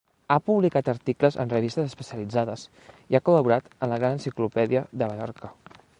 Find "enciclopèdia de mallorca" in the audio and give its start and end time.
4.19-5.53